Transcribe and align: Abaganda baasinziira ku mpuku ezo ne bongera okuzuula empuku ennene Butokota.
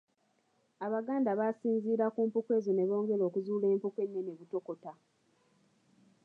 Abaganda 0.85 1.29
baasinziira 1.39 2.05
ku 2.13 2.19
mpuku 2.27 2.49
ezo 2.57 2.71
ne 2.73 2.83
bongera 2.89 3.23
okuzuula 3.25 3.65
empuku 3.73 3.97
ennene 4.05 4.31
Butokota. 4.39 4.91